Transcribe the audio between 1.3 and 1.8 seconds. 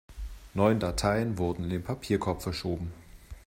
wurden in